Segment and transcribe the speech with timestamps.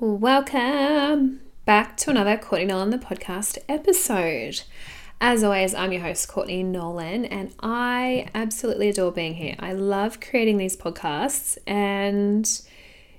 [0.00, 4.62] Welcome back to another Courtney Nolan the podcast episode.
[5.20, 9.56] As always, I'm your host, Courtney Nolan, and I absolutely adore being here.
[9.58, 12.48] I love creating these podcasts, and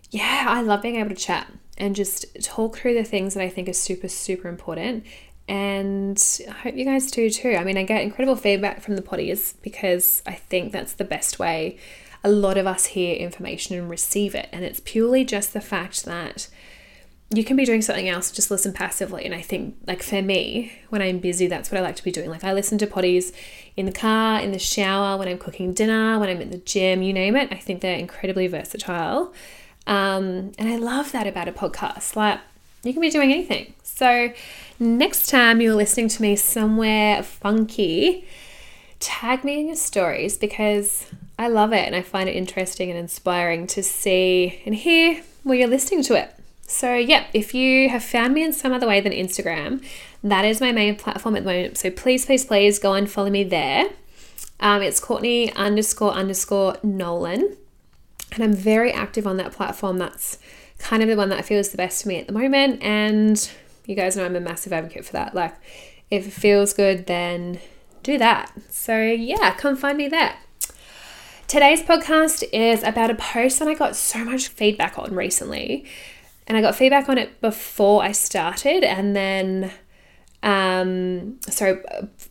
[0.09, 3.49] yeah, I love being able to chat and just talk through the things that I
[3.49, 5.05] think are super, super important.
[5.49, 6.17] And
[6.47, 7.57] I hope you guys do too.
[7.59, 11.39] I mean, I get incredible feedback from the potties because I think that's the best
[11.39, 11.77] way
[12.23, 14.49] a lot of us hear information and receive it.
[14.51, 16.47] And it's purely just the fact that
[17.31, 19.23] you can be doing something else, just listen passively.
[19.23, 22.11] And I think, like for me, when I'm busy, that's what I like to be
[22.11, 22.29] doing.
[22.29, 23.33] Like I listen to potties
[23.77, 27.03] in the car, in the shower, when I'm cooking dinner, when I'm in the gym,
[27.03, 27.49] you name it.
[27.51, 29.31] I think they're incredibly versatile.
[29.85, 32.15] Um, and I love that about a podcast.
[32.15, 32.39] Like
[32.83, 33.73] you can be doing anything.
[33.83, 34.33] So
[34.79, 38.27] next time you're listening to me somewhere funky,
[38.99, 41.05] tag me in your stories because
[41.37, 45.57] I love it and I find it interesting and inspiring to see and hear where
[45.57, 46.33] you're listening to it.
[46.69, 49.83] So, yeah, if you have found me in some other way than Instagram,
[50.23, 51.79] that is my main platform at the moment.
[51.79, 53.89] So, please, please, please go and follow me there.
[54.59, 57.57] Um, it's Courtney underscore underscore Nolan.
[58.31, 59.97] And I'm very active on that platform.
[59.97, 60.37] That's
[60.77, 62.83] kind of the one that feels the best for me at the moment.
[62.83, 63.49] And
[63.87, 65.33] you guys know I'm a massive advocate for that.
[65.33, 65.55] Like,
[66.11, 67.59] if it feels good, then
[68.03, 68.53] do that.
[68.69, 70.35] So, yeah, come find me there.
[71.47, 75.87] Today's podcast is about a post that I got so much feedback on recently
[76.49, 79.71] and I got feedback on it before I started, and then
[80.43, 81.81] um, so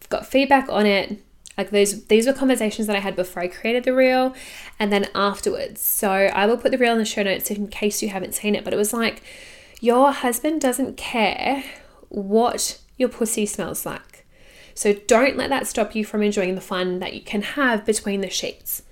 [0.09, 1.23] got feedback on it.
[1.57, 4.35] Like those, these were conversations that I had before I created the reel,
[4.79, 5.81] and then afterwards.
[5.81, 8.55] So I will put the reel in the show notes in case you haven't seen
[8.55, 8.65] it.
[8.65, 9.23] But it was like,
[9.81, 11.65] your husband doesn't care
[12.09, 14.27] what your pussy smells like.
[14.75, 18.21] So don't let that stop you from enjoying the fun that you can have between
[18.21, 18.83] the sheets.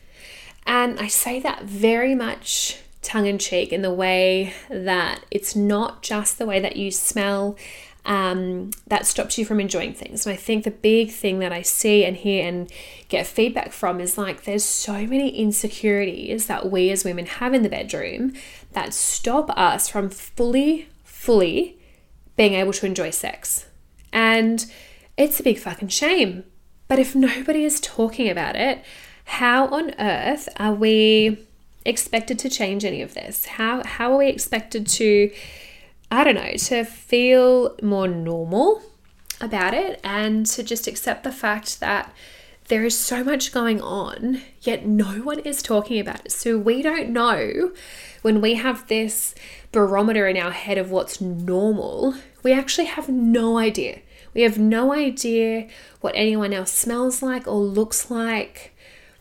[0.66, 6.02] And I say that very much tongue in cheek in the way that it's not
[6.02, 7.56] just the way that you smell
[8.04, 10.26] um, that stops you from enjoying things.
[10.26, 12.70] And I think the big thing that I see and hear and
[13.08, 17.62] get feedback from is like there's so many insecurities that we as women have in
[17.62, 18.32] the bedroom
[18.72, 21.78] that stop us from fully, fully
[22.36, 23.66] being able to enjoy sex.
[24.12, 24.64] And
[25.16, 26.44] it's a big fucking shame.
[26.88, 28.84] But if nobody is talking about it,
[29.24, 31.38] how on earth are we
[31.86, 33.46] expected to change any of this?
[33.46, 35.30] How how are we expected to
[36.10, 38.82] I don't know, to feel more normal
[39.40, 42.12] about it and to just accept the fact that
[42.68, 46.32] there is so much going on, yet no one is talking about it.
[46.32, 47.72] So we don't know
[48.22, 49.34] when we have this
[49.72, 54.00] barometer in our head of what's normal, we actually have no idea.
[54.34, 55.68] We have no idea
[56.00, 58.75] what anyone else smells like or looks like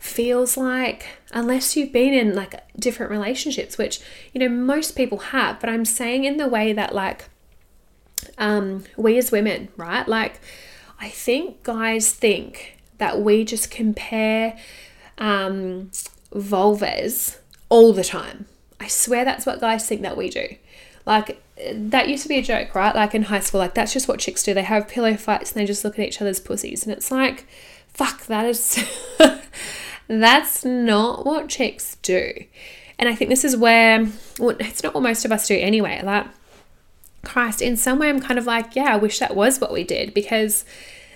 [0.06, 4.00] feels like unless you've been in like different relationships which
[4.32, 7.28] you know most people have but i'm saying in the way that like
[8.38, 10.06] um we as women right?
[10.06, 10.40] Like
[10.98, 14.58] i think guys think that we just compare
[15.18, 15.90] um
[16.32, 17.38] vulvas
[17.68, 18.46] all the time.
[18.78, 20.46] I swear that's what guys think that we do.
[21.04, 21.42] Like
[21.72, 22.94] that used to be a joke right?
[22.94, 24.54] Like in high school like that's just what chicks do.
[24.54, 26.84] They have pillow fights and they just look at each other's pussies.
[26.84, 27.46] And it's like
[27.88, 28.84] fuck that is
[30.08, 32.32] That's not what chicks do.
[32.98, 34.06] And I think this is where,
[34.38, 36.00] well, it's not what most of us do anyway.
[36.02, 36.26] Like,
[37.24, 39.84] Christ, in some way, I'm kind of like, yeah, I wish that was what we
[39.84, 40.64] did because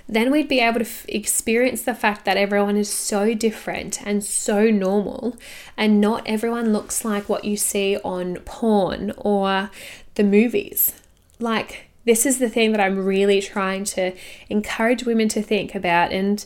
[0.08, 4.24] then we'd be able to f- experience the fact that everyone is so different and
[4.24, 5.36] so normal,
[5.76, 9.70] and not everyone looks like what you see on porn or
[10.16, 10.92] the movies.
[11.38, 14.12] Like, this is the thing that I'm really trying to
[14.48, 16.10] encourage women to think about.
[16.10, 16.44] And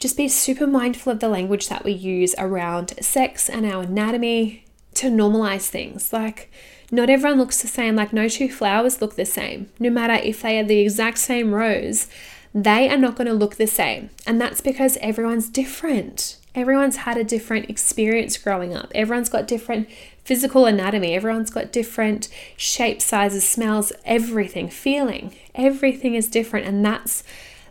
[0.00, 4.64] just be super mindful of the language that we use around sex and our anatomy
[4.94, 6.12] to normalize things.
[6.12, 6.50] Like,
[6.90, 9.70] not everyone looks the same, like, no two flowers look the same.
[9.78, 12.08] No matter if they are the exact same rose,
[12.52, 14.10] they are not going to look the same.
[14.26, 16.38] And that's because everyone's different.
[16.52, 18.90] Everyone's had a different experience growing up.
[18.92, 19.88] Everyone's got different
[20.26, 21.14] physical anatomy.
[21.14, 25.32] Everyone's got different shapes, sizes, smells, everything, feeling.
[25.54, 26.66] Everything is different.
[26.66, 27.22] And that's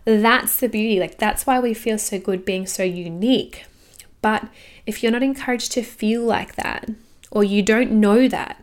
[0.05, 0.99] that's the beauty.
[0.99, 3.65] Like, that's why we feel so good being so unique.
[4.21, 4.47] But
[4.85, 6.89] if you're not encouraged to feel like that,
[7.29, 8.61] or you don't know that,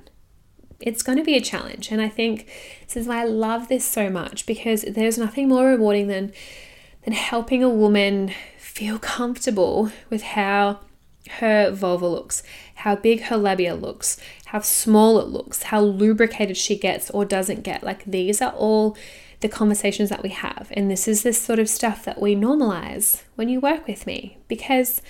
[0.81, 1.91] it's going to be a challenge.
[1.91, 2.47] And I think
[2.87, 6.33] this is why I love this so much because there's nothing more rewarding than
[7.05, 10.81] than helping a woman feel comfortable with how
[11.39, 12.43] her vulva looks,
[12.77, 17.63] how big her labia looks, how small it looks, how lubricated she gets or doesn't
[17.63, 17.83] get.
[17.83, 18.97] Like these are all
[19.41, 20.73] the conversations that we have.
[20.73, 24.39] And this is this sort of stuff that we normalize when you work with me
[24.49, 25.01] because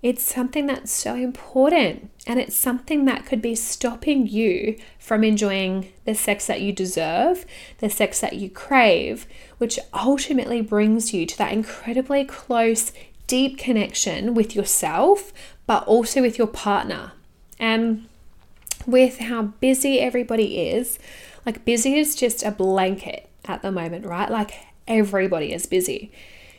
[0.00, 5.92] It's something that's so important, and it's something that could be stopping you from enjoying
[6.04, 7.44] the sex that you deserve,
[7.78, 9.26] the sex that you crave,
[9.58, 12.92] which ultimately brings you to that incredibly close,
[13.28, 15.32] deep connection with yourself,
[15.66, 17.12] but also with your partner.
[17.60, 18.08] And
[18.86, 20.98] with how busy everybody is,
[21.46, 24.30] like busy is just a blanket at the moment, right?
[24.30, 24.54] Like
[24.88, 26.10] everybody is busy.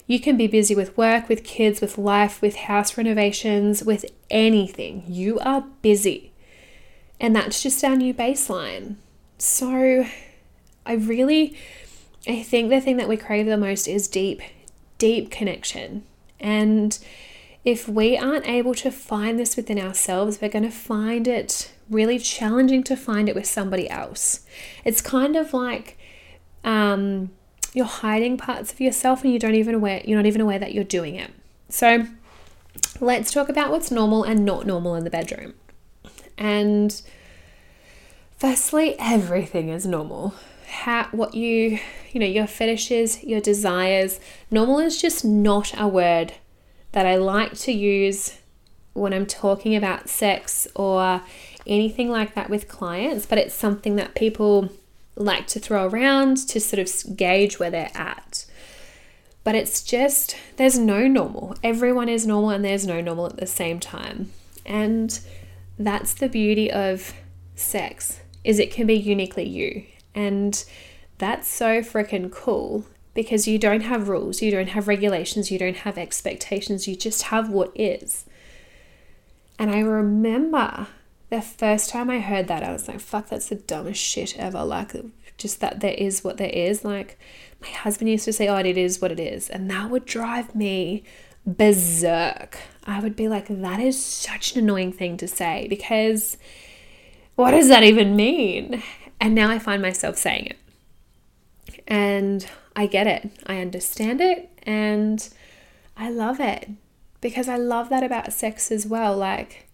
[0.07, 5.03] You can be busy with work, with kids, with life, with house renovations, with anything.
[5.07, 6.31] You are busy.
[7.19, 8.95] And that's just our new baseline.
[9.37, 10.05] So
[10.85, 11.57] I really
[12.27, 14.41] I think the thing that we crave the most is deep,
[14.97, 16.03] deep connection.
[16.39, 16.97] And
[17.65, 22.19] if we aren't able to find this within ourselves, we're going to find it really
[22.19, 24.45] challenging to find it with somebody else.
[24.85, 25.97] It's kind of like
[26.63, 27.31] um,
[27.73, 30.73] you're hiding parts of yourself and you don't even aware you're not even aware that
[30.73, 31.31] you're doing it.
[31.69, 32.05] So
[32.99, 35.53] let's talk about what's normal and not normal in the bedroom.
[36.37, 37.01] And
[38.37, 40.33] firstly, everything is normal.
[40.69, 41.79] How what you
[42.11, 44.19] you know, your fetishes, your desires.
[44.49, 46.33] Normal is just not a word
[46.91, 48.37] that I like to use
[48.93, 51.21] when I'm talking about sex or
[51.67, 54.69] anything like that with clients, but it's something that people
[55.15, 58.45] like to throw around to sort of gauge where they're at.
[59.43, 61.55] But it's just, there's no normal.
[61.63, 64.31] Everyone is normal and there's no normal at the same time.
[64.65, 65.19] And
[65.77, 67.13] that's the beauty of
[67.55, 69.83] sex is it can be uniquely you.
[70.15, 70.63] And
[71.17, 75.77] that's so freaking cool because you don't have rules, you don't have regulations, you don't
[75.77, 78.25] have expectations, you just have what is.
[79.57, 80.87] And I remember
[81.29, 84.63] the first time I heard that, I was like, fuck, that's the dumbest shit ever.
[84.63, 84.95] Like,
[85.37, 86.85] just that there is what there is.
[86.85, 87.19] Like,
[87.61, 89.49] my husband used to say, oh, it is what it is.
[89.49, 91.03] And that would drive me
[91.45, 92.57] berserk.
[92.85, 96.37] I would be like, that is such an annoying thing to say because
[97.35, 98.81] what does that even mean?
[99.19, 100.57] And now I find myself saying it.
[101.87, 103.29] And I get it.
[103.45, 104.49] I understand it.
[104.63, 105.27] And
[105.97, 106.69] I love it
[107.21, 109.17] because I love that about sex as well.
[109.17, 109.67] Like,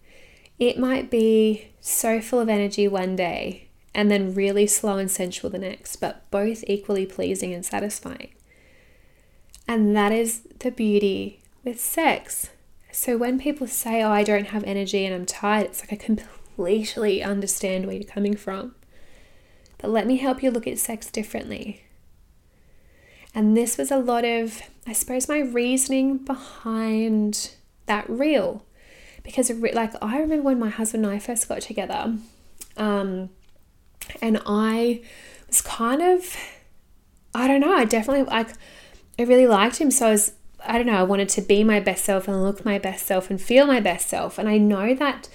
[0.58, 5.50] it might be so full of energy one day and then really slow and sensual
[5.50, 8.28] the next, but both equally pleasing and satisfying.
[9.68, 12.50] And that is the beauty with sex.
[12.92, 15.96] So when people say, Oh, I don't have energy and I'm tired, it's like I
[15.96, 18.74] completely understand where you're coming from.
[19.88, 21.82] Let me help you look at sex differently.
[23.34, 27.50] And this was a lot of, I suppose, my reasoning behind
[27.86, 28.64] that reel.
[29.22, 32.16] Because like I remember when my husband and I first got together,
[32.76, 33.30] um,
[34.22, 35.02] and I
[35.48, 36.36] was kind of,
[37.34, 38.50] I don't know, I definitely like,
[39.18, 40.32] I really liked him, so I was,
[40.64, 43.30] I don't know, I wanted to be my best self and look my best self
[43.30, 45.28] and feel my best self, and I know that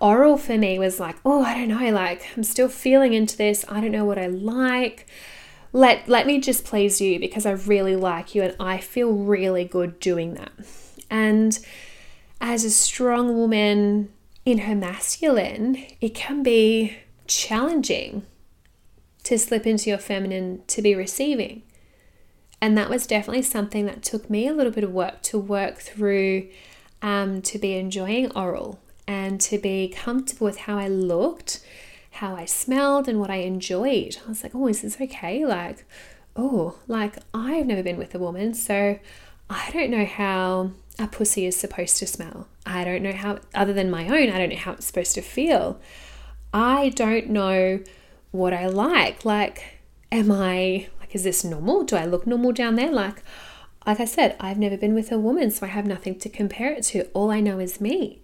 [0.00, 3.64] oral for me was like, oh, I don't know, like I'm still feeling into this.
[3.68, 5.06] I don't know what I like.
[5.72, 9.64] Let let me just please you because I really like you and I feel really
[9.64, 10.52] good doing that.
[11.10, 11.58] And
[12.40, 14.10] as a strong woman
[14.44, 16.96] in her masculine, it can be
[17.26, 18.24] challenging
[19.24, 21.62] to slip into your feminine to be receiving.
[22.60, 25.78] And that was definitely something that took me a little bit of work to work
[25.78, 26.48] through
[27.02, 31.64] um, to be enjoying oral and to be comfortable with how I looked,
[32.12, 34.18] how I smelled, and what I enjoyed.
[34.24, 35.44] I was like, oh, is this okay?
[35.44, 35.84] Like,
[36.36, 38.98] oh, like I've never been with a woman, so
[39.50, 42.48] I don't know how a pussy is supposed to smell.
[42.64, 45.22] I don't know how, other than my own, I don't know how it's supposed to
[45.22, 45.80] feel.
[46.52, 47.80] I don't know
[48.30, 49.24] what I like.
[49.24, 49.80] Like,
[50.10, 51.82] am I, like, is this normal?
[51.82, 52.92] Do I look normal down there?
[52.92, 53.22] Like,
[53.86, 56.72] like I said, I've never been with a woman, so I have nothing to compare
[56.72, 57.04] it to.
[57.12, 58.22] All I know is me.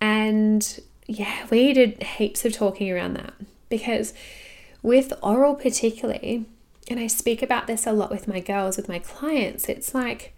[0.00, 3.34] And yeah, we did heaps of talking around that
[3.68, 4.12] because
[4.82, 6.46] with oral, particularly,
[6.88, 10.34] and I speak about this a lot with my girls, with my clients, it's like,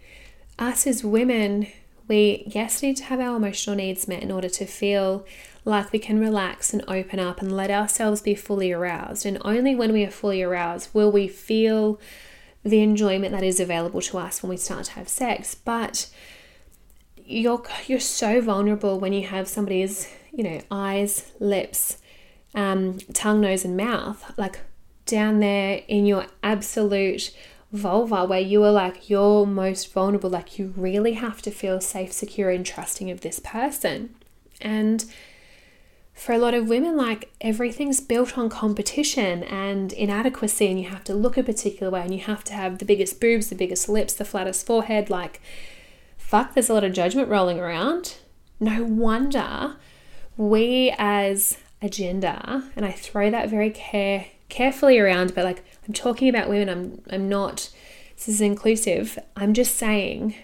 [0.57, 1.67] us as women,
[2.07, 5.25] we, yes, need to have our emotional needs met in order to feel
[5.65, 9.25] like we can relax and open up and let ourselves be fully aroused.
[9.25, 11.99] And only when we are fully aroused will we feel
[12.63, 15.55] the enjoyment that is available to us when we start to have sex.
[15.55, 16.09] But
[17.29, 21.97] you're you're so vulnerable when you have somebody's, you know, eyes, lips,
[22.55, 24.59] um, tongue, nose, and mouth, like
[25.05, 27.31] down there in your absolute
[27.71, 32.11] vulva where you are like you're most vulnerable, like you really have to feel safe,
[32.11, 34.15] secure, and trusting of this person.
[34.59, 35.05] And
[36.13, 41.03] for a lot of women, like everything's built on competition and inadequacy, and you have
[41.03, 43.87] to look a particular way, and you have to have the biggest boobs, the biggest
[43.87, 45.11] lips, the flattest forehead.
[45.11, 45.39] Like,
[46.29, 48.17] fuck, there's a lot of judgment rolling around.
[48.59, 49.77] No wonder
[50.37, 55.93] we as a gender, and I throw that very care carefully around, but like I'm
[55.93, 57.71] talking about women, I'm I'm not
[58.15, 59.17] this is inclusive.
[59.35, 60.35] I'm just saying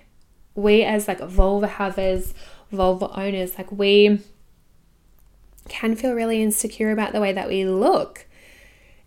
[0.56, 2.34] we as like vulva havers,
[2.72, 4.22] vulva owners, like we
[5.70, 8.25] can feel really insecure about the way that we look.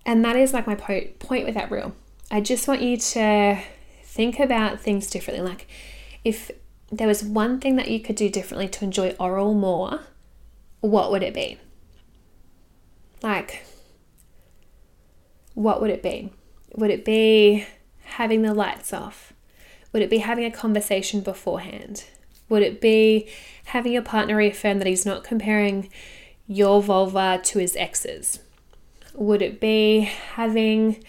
[0.07, 1.93] And that is like my po- point with that reel.
[2.31, 3.61] I just want you to
[4.05, 5.45] think about things differently.
[5.45, 5.67] Like
[6.25, 6.51] if
[6.91, 10.01] there was one thing that you could do differently to enjoy oral more,
[10.81, 11.59] what would it be?
[13.23, 13.65] Like,
[15.55, 16.33] what would it be?
[16.77, 17.67] Would it be
[18.03, 19.33] having the lights off?
[19.93, 22.05] Would it be having a conversation beforehand?
[22.49, 23.29] Would it be
[23.67, 25.91] having your partner reaffirm that he's not comparing
[26.47, 28.39] your vulva to his ex's?
[29.15, 30.01] Would it be
[30.35, 31.03] having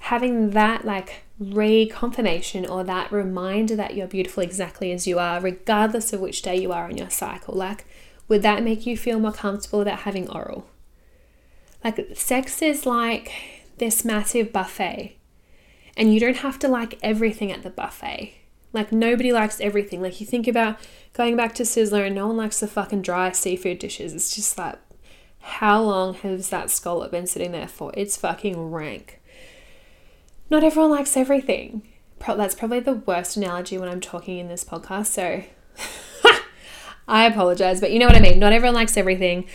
[0.00, 6.12] having that like reconfirmation or that reminder that you're beautiful exactly as you are, regardless
[6.12, 7.54] of which day you are in your cycle?
[7.54, 7.86] Like,
[8.28, 10.66] would that make you feel more comfortable about having oral?
[11.82, 13.32] Like, sex is like
[13.78, 15.16] this massive buffet,
[15.96, 18.34] and you don't have to like everything at the buffet.
[18.72, 20.00] Like, nobody likes everything.
[20.02, 20.78] Like, you think about
[21.14, 24.14] going back to Sizzler, and no one likes the fucking dry seafood dishes.
[24.14, 24.78] It's just like,
[25.40, 27.92] how long has that scallop been sitting there for?
[27.96, 29.19] It's fucking rank
[30.50, 31.82] not everyone likes everything.
[32.26, 35.06] That's probably the worst analogy when I'm talking in this podcast.
[35.06, 35.44] So
[37.08, 38.38] I apologize, but you know what I mean.
[38.38, 39.46] Not everyone likes everything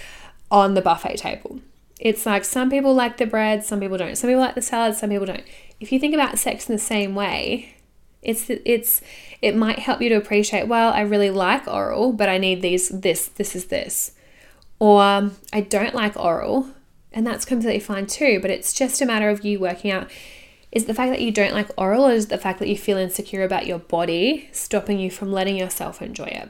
[0.49, 1.59] on the buffet table.
[1.99, 4.17] It's like some people like the bread, some people don't.
[4.17, 5.43] Some people like the salad, some people don't.
[5.79, 7.75] If you think about sex in the same way,
[8.21, 9.01] it's it's
[9.41, 10.67] it might help you to appreciate.
[10.67, 12.89] Well, I really like oral, but I need these.
[12.89, 14.11] This this is this,
[14.79, 15.01] or
[15.53, 16.69] I don't like oral,
[17.13, 18.39] and that's completely fine too.
[18.41, 20.09] But it's just a matter of you working out
[20.75, 22.97] is the fact that you don't like oral or is the fact that you feel
[22.97, 26.49] insecure about your body stopping you from letting yourself enjoy it?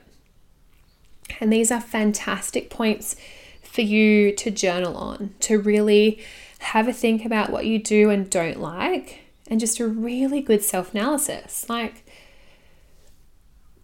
[1.39, 3.15] And these are fantastic points
[3.61, 6.19] for you to journal on, to really
[6.59, 10.63] have a think about what you do and don't like, and just a really good
[10.63, 11.69] self analysis.
[11.69, 12.03] Like,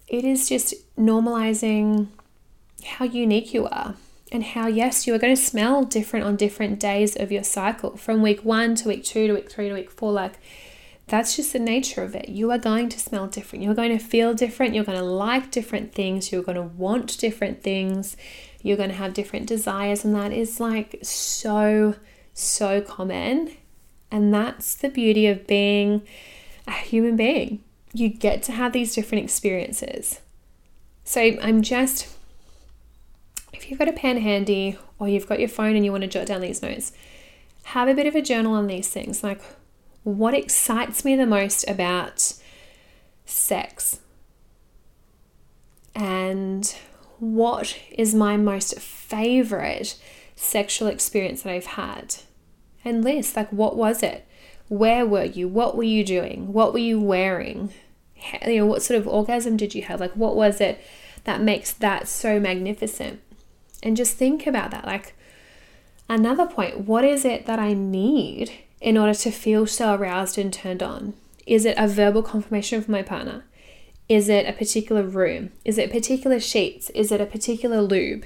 [0.07, 2.07] it is just normalizing
[2.83, 3.95] how unique you are
[4.31, 7.97] and how, yes, you are going to smell different on different days of your cycle
[7.97, 10.11] from week one to week two to week three to week four.
[10.11, 10.35] Like,
[11.07, 12.29] that's just the nature of it.
[12.29, 13.63] You are going to smell different.
[13.63, 14.73] You're going to feel different.
[14.73, 16.31] You're going to like different things.
[16.31, 18.15] You're going to want different things.
[18.61, 20.05] You're going to have different desires.
[20.05, 21.95] And that is like so,
[22.33, 23.51] so common.
[24.09, 26.03] And that's the beauty of being
[26.65, 27.61] a human being.
[27.91, 30.21] You get to have these different experiences.
[31.03, 32.07] So I'm just
[33.61, 36.09] if you've got a pen handy or you've got your phone and you want to
[36.09, 36.91] jot down these notes,
[37.63, 39.23] have a bit of a journal on these things.
[39.23, 39.41] Like,
[40.03, 42.33] what excites me the most about
[43.25, 43.99] sex?
[45.93, 46.75] And
[47.19, 49.95] what is my most favorite
[50.35, 52.15] sexual experience that I've had?
[52.83, 54.27] And list, like, what was it?
[54.69, 55.47] Where were you?
[55.47, 56.51] What were you doing?
[56.51, 57.71] What were you wearing?
[58.47, 59.99] You know, what sort of orgasm did you have?
[59.99, 60.81] Like, what was it
[61.25, 63.21] that makes that so magnificent?
[63.83, 64.85] And just think about that.
[64.85, 65.15] Like,
[66.09, 70.51] another point what is it that I need in order to feel so aroused and
[70.51, 71.13] turned on?
[71.45, 73.45] Is it a verbal confirmation from my partner?
[74.09, 75.51] Is it a particular room?
[75.63, 76.89] Is it particular sheets?
[76.91, 78.25] Is it a particular lube?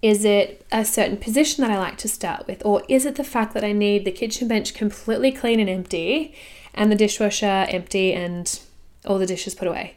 [0.00, 2.64] Is it a certain position that I like to start with?
[2.64, 6.34] Or is it the fact that I need the kitchen bench completely clean and empty
[6.72, 8.60] and the dishwasher empty and
[9.04, 9.96] all the dishes put away?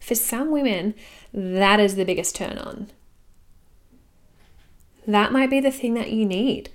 [0.00, 0.94] For some women,
[1.32, 2.90] that is the biggest turn on
[5.14, 6.70] that might be the thing that you need.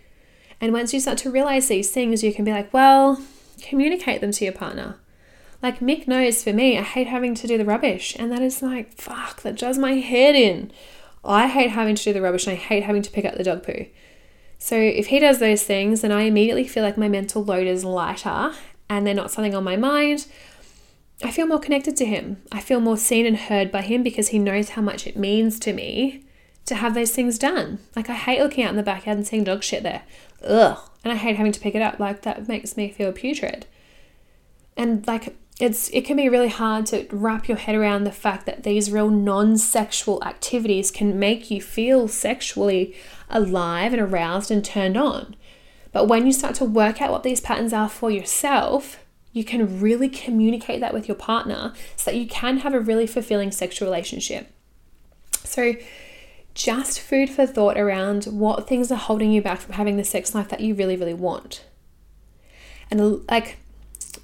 [0.60, 3.22] And once you start to realize these things, you can be like, well,
[3.62, 4.98] communicate them to your partner.
[5.62, 8.16] Like Mick knows for me, I hate having to do the rubbish.
[8.18, 10.72] And that is like, fuck, that does my head in.
[11.24, 13.44] I hate having to do the rubbish and I hate having to pick up the
[13.44, 13.86] dog poo.
[14.58, 17.84] So if he does those things, then I immediately feel like my mental load is
[17.84, 18.54] lighter
[18.90, 20.28] and they're not something on my mind.
[21.24, 22.42] I feel more connected to him.
[22.52, 25.60] I feel more seen and heard by him because he knows how much it means
[25.60, 26.24] to me
[26.66, 27.80] to have those things done.
[27.96, 30.04] Like I hate looking out in the backyard and seeing dog shit there.
[30.44, 30.78] Ugh.
[31.04, 32.00] And I hate having to pick it up.
[32.00, 33.66] Like that makes me feel putrid.
[34.78, 38.46] And like it's it can be really hard to wrap your head around the fact
[38.46, 42.96] that these real non-sexual activities can make you feel sexually
[43.30, 45.36] alive and aroused and turned on.
[45.92, 49.04] But when you start to work out what these patterns are for yourself,
[49.34, 53.08] you can really communicate that with your partner so that you can have a really
[53.08, 54.52] fulfilling sexual relationship.
[55.44, 55.76] So
[56.54, 60.36] just food for thought around what things are holding you back from having the sex
[60.36, 61.66] life that you really, really want.
[62.90, 63.58] And like,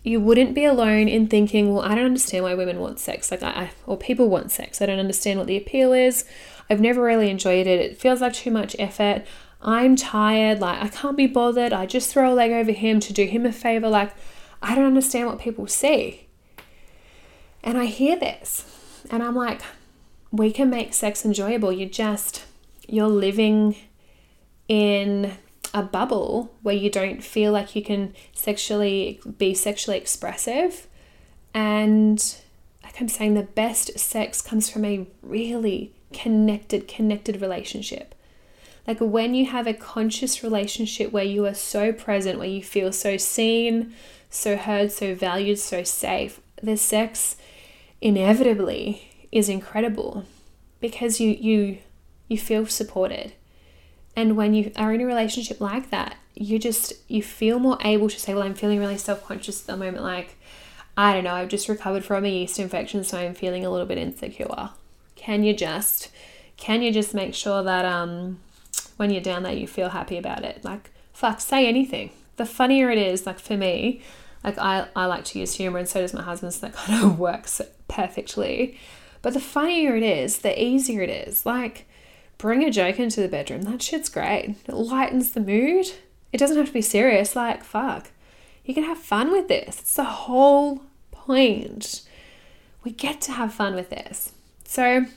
[0.03, 3.31] you wouldn't be alone in thinking, well, I don't understand why women want sex.
[3.31, 4.81] Like, I, or people want sex.
[4.81, 6.25] I don't understand what the appeal is.
[6.69, 7.79] I've never really enjoyed it.
[7.79, 9.23] It feels like too much effort.
[9.61, 10.59] I'm tired.
[10.59, 11.71] Like, I can't be bothered.
[11.71, 13.87] I just throw a leg over him to do him a favor.
[13.87, 14.13] Like,
[14.61, 16.27] I don't understand what people see.
[17.63, 18.65] And I hear this
[19.09, 19.61] and I'm like,
[20.31, 21.71] we can make sex enjoyable.
[21.71, 22.43] You just,
[22.87, 23.75] you're living
[24.67, 25.33] in
[25.73, 30.87] a bubble where you don't feel like you can sexually be sexually expressive.
[31.53, 32.23] And
[32.83, 38.15] like I'm saying, the best sex comes from a really connected, connected relationship.
[38.85, 42.93] Like when you have a conscious relationship where you are so present, where you feel
[42.93, 43.93] so seen,
[44.29, 47.35] so heard, so valued, so safe, the sex
[47.99, 50.25] inevitably is incredible
[50.79, 51.77] because you you
[52.27, 53.33] you feel supported.
[54.15, 58.09] And when you are in a relationship like that, you just you feel more able
[58.09, 60.35] to say, well, I'm feeling really self-conscious at the moment like
[60.99, 63.85] I don't know, I've just recovered from a yeast infection, so I'm feeling a little
[63.85, 64.71] bit insecure.
[65.15, 66.09] Can you just
[66.57, 68.39] can you just make sure that um
[68.97, 70.63] when you're down there you feel happy about it?
[70.63, 72.11] Like fuck, say anything.
[72.37, 74.01] The funnier it is, like for me,
[74.43, 77.03] like I, I like to use humor and so does my husband, so that kind
[77.03, 78.77] of works perfectly.
[79.27, 81.45] But the funnier it is, the easier it is.
[81.45, 81.85] Like,
[82.37, 83.63] bring a joke into the bedroom.
[83.63, 84.55] That shit's great.
[84.65, 85.91] It lightens the mood.
[86.31, 87.35] It doesn't have to be serious.
[87.35, 88.11] Like, fuck.
[88.63, 89.81] You can have fun with this.
[89.81, 92.03] It's the whole point.
[92.85, 94.31] We get to have fun with this.
[94.63, 95.07] So,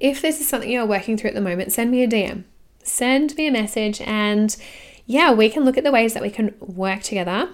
[0.00, 2.44] if this is something you're working through at the moment, send me a DM.
[2.82, 4.56] Send me a message, and
[5.04, 7.50] yeah, we can look at the ways that we can work together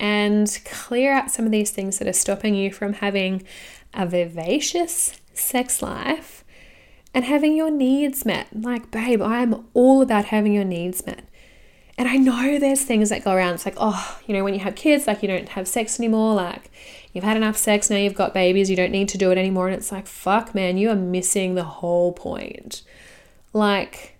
[0.00, 3.42] and clear out some of these things that are stopping you from having
[3.94, 6.44] a vivacious sex life
[7.12, 8.48] and having your needs met.
[8.52, 11.24] Like, babe, I'm all about having your needs met.
[11.96, 13.54] And I know there's things that go around.
[13.54, 16.34] It's like, oh, you know, when you have kids, like you don't have sex anymore.
[16.34, 16.70] Like
[17.12, 19.68] you've had enough sex, now you've got babies, you don't need to do it anymore.
[19.68, 22.82] And it's like, fuck, man, you are missing the whole point.
[23.52, 24.16] Like,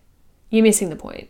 [0.50, 1.28] you're missing the point.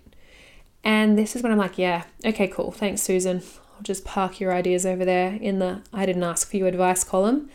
[0.84, 2.70] And this is when I'm like, yeah, okay, cool.
[2.70, 3.42] Thanks, Susan.
[3.74, 7.04] I'll just park your ideas over there in the I didn't ask for you advice
[7.04, 7.48] column.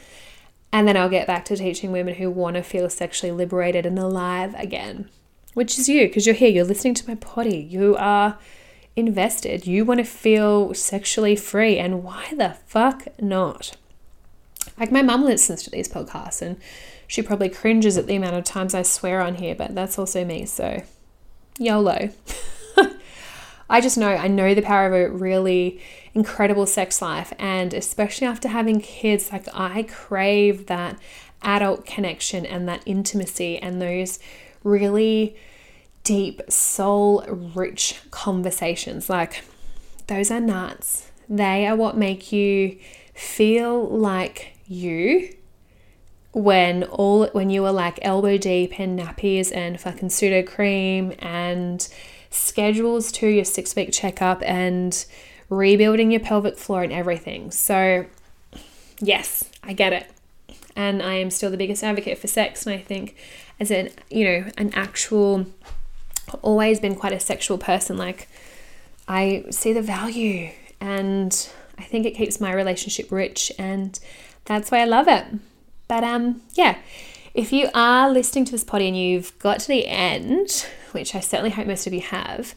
[0.71, 3.97] And then I'll get back to teaching women who want to feel sexually liberated and
[3.97, 5.09] alive again,
[5.53, 8.37] which is you because you're here, you're listening to my potty, you are
[8.95, 13.77] invested, you want to feel sexually free, and why the fuck not?
[14.79, 16.57] Like, my mum listens to these podcasts and
[17.07, 20.23] she probably cringes at the amount of times I swear on here, but that's also
[20.23, 20.83] me, so
[21.57, 22.09] YOLO.
[23.69, 25.79] I just know, I know the power of a really
[26.13, 27.33] incredible sex life.
[27.37, 30.97] And especially after having kids, like I crave that
[31.41, 34.19] adult connection and that intimacy and those
[34.63, 35.35] really
[36.03, 37.23] deep, soul
[37.55, 39.09] rich conversations.
[39.09, 39.43] Like
[40.07, 41.11] those are nuts.
[41.27, 42.77] They are what make you
[43.13, 45.35] feel like you
[46.31, 51.87] when all when you are like elbow deep in nappies and fucking Sudocrem and
[52.29, 55.05] schedules to your six week checkup and
[55.49, 57.51] rebuilding your pelvic floor and everything.
[57.51, 58.05] So,
[58.99, 60.07] yes, I get it.
[60.75, 62.65] And I am still the biggest advocate for sex.
[62.65, 63.15] And I think,
[63.59, 65.47] as an, you know, an actual,
[66.41, 68.29] always been quite a sexual person, like,
[69.07, 73.51] I see the value and I think it keeps my relationship rich.
[73.57, 73.99] And
[74.45, 75.25] that's why I love it.
[75.87, 76.77] But, um, yeah
[77.33, 81.19] if you are listening to this potty and you've got to the end, which I
[81.19, 82.55] certainly hope most of you have,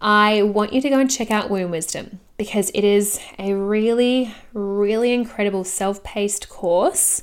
[0.00, 4.34] I want you to go and check out Womb Wisdom because it is a really,
[4.52, 7.22] really incredible self paced course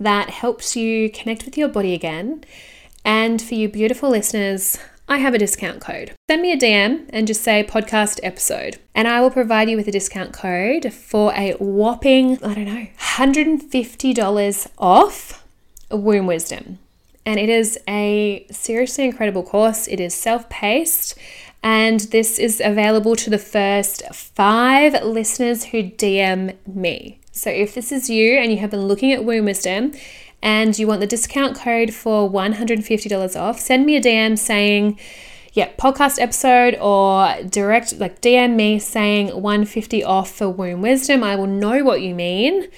[0.00, 2.44] that helps you connect with your body again.
[3.04, 4.78] And for you beautiful listeners,
[5.08, 6.12] I have a discount code.
[6.28, 9.86] Send me a DM and just say podcast episode, and I will provide you with
[9.86, 15.44] a discount code for a whopping, I don't know, $150 off
[15.92, 16.80] Womb Wisdom.
[17.26, 19.88] And it is a seriously incredible course.
[19.88, 21.18] It is self paced,
[21.62, 27.18] and this is available to the first five listeners who DM me.
[27.32, 29.92] So if this is you and you have been looking at Womb Wisdom
[30.40, 34.98] and you want the discount code for $150 off, send me a DM saying,
[35.52, 41.24] yeah, podcast episode or direct like DM me saying 150 off for womb wisdom.
[41.24, 42.68] I will know what you mean.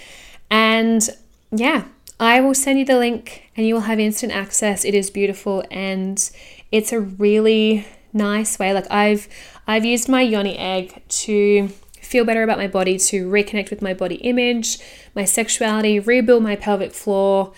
[0.51, 1.09] And
[1.51, 1.85] yeah,
[2.21, 4.85] I will send you the link and you will have instant access.
[4.85, 6.31] It is beautiful and
[6.73, 8.73] it's a really nice way.
[8.73, 9.29] Like I've
[9.67, 11.69] I've used my yoni egg to
[12.01, 14.79] feel better about my body, to reconnect with my body image,
[15.15, 17.53] my sexuality, rebuild my pelvic floor,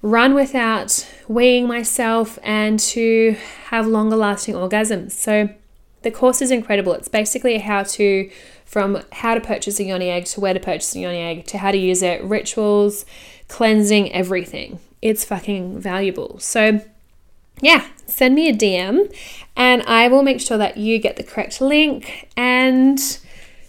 [0.00, 3.36] run without weighing myself and to
[3.66, 5.12] have longer lasting orgasms.
[5.12, 5.50] So
[6.02, 6.92] The course is incredible.
[6.94, 8.30] It's basically a how to
[8.64, 11.58] from how to purchase a yoni egg to where to purchase a yoni egg to
[11.58, 13.04] how to use it, rituals,
[13.48, 14.78] cleansing, everything.
[15.00, 16.38] It's fucking valuable.
[16.38, 16.80] So
[17.60, 19.14] yeah, send me a DM
[19.56, 22.98] and I will make sure that you get the correct link and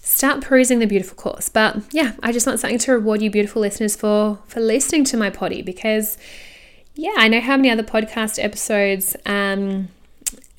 [0.01, 1.49] start perusing the beautiful course.
[1.49, 5.17] But yeah, I just want something to reward you beautiful listeners for for listening to
[5.17, 6.17] my potty because
[6.95, 9.89] yeah, I know how many other podcast episodes um,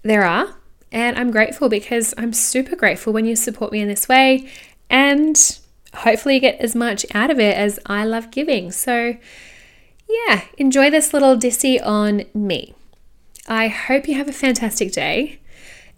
[0.02, 0.54] there are
[0.90, 4.48] and I'm grateful because I'm super grateful when you support me in this way
[4.88, 5.58] and
[5.94, 8.70] hopefully you get as much out of it as I love giving.
[8.70, 9.16] So
[10.08, 12.74] yeah, enjoy this little dissy on me.
[13.46, 15.38] I hope you have a fantastic day,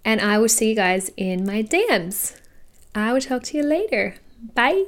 [0.05, 2.41] and I will see you guys in my DMs.
[2.95, 4.17] I will talk to you later.
[4.55, 4.87] Bye.